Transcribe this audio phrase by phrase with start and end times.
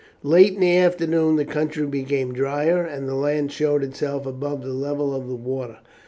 [0.23, 4.73] Late in the afternoon the country became drier, and the land showed itself above the
[4.73, 5.77] level of the water.